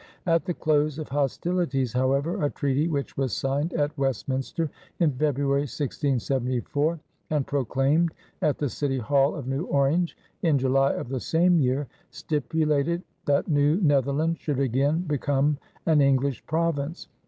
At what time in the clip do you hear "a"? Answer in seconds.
2.43-2.49